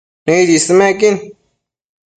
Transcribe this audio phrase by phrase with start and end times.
[0.25, 1.15] Nëid ismequin